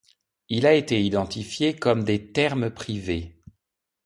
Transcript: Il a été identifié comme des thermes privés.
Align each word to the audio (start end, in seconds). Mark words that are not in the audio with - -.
Il 0.49 0.65
a 0.65 0.73
été 0.73 0.99
identifié 1.03 1.75
comme 1.77 2.03
des 2.03 2.31
thermes 2.33 2.71
privés. 2.71 3.39